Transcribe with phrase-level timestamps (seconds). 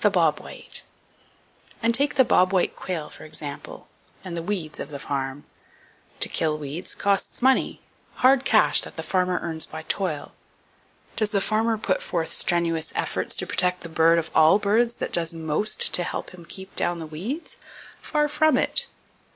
[0.00, 0.82] The Bob White.
[1.84, 3.86] —And take the Bob White Quail, for example,
[4.24, 5.44] and the weeds of the farm.
[6.18, 10.34] To kill weeds costs money—hard cash that the farmer earns by toil.
[11.14, 15.12] Does the farmer put forth strenuous efforts to protect the bird of all birds that
[15.12, 17.58] does most to help him keep down the weeds?
[18.02, 18.88] Far from it!